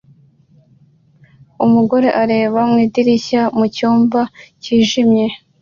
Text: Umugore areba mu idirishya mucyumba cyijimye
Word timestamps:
Umugore 1.65 2.09
areba 2.21 2.59
mu 2.71 2.77
idirishya 2.85 3.41
mucyumba 3.57 4.21
cyijimye 4.61 5.25